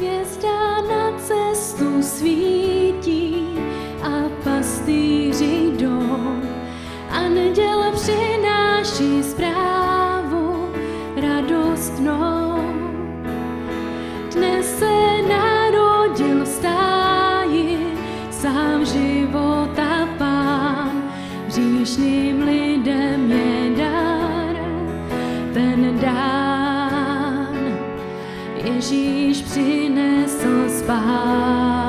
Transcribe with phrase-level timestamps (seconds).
[0.00, 3.46] hvězda na cestu svítí
[4.02, 6.40] a pastýři jdou.
[7.10, 10.72] Anděl přináší zprávu
[11.16, 12.64] radostnou.
[14.34, 17.86] Dnes se narodil stáji
[18.30, 21.12] sám života pán,
[21.48, 24.56] říšným lidem je dar,
[25.54, 26.29] ten dán.
[28.80, 31.79] Ježíš přinesl spát.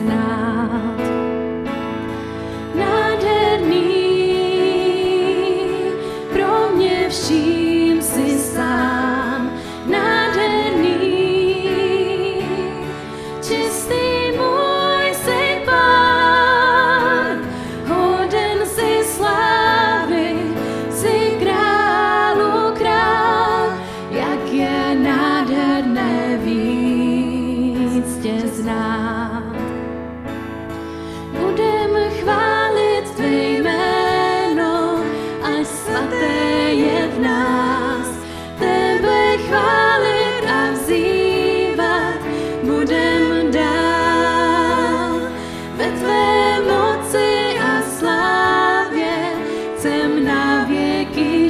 [0.00, 0.89] now.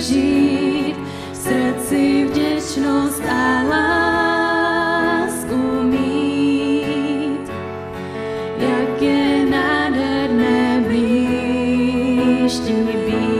[0.00, 0.96] žít
[1.32, 7.50] v srdci vděčnost a lásku mít.
[8.58, 13.39] Jak je nádherné blíž ti být.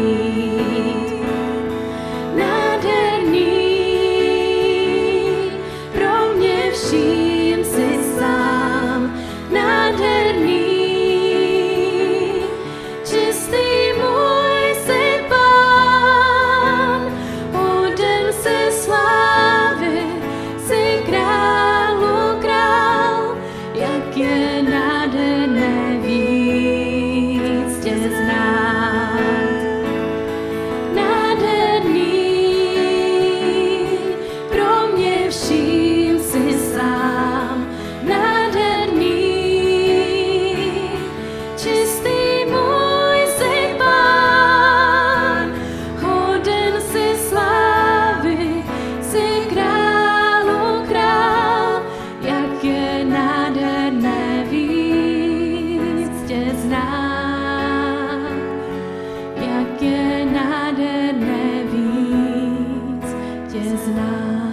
[63.67, 64.50] is not.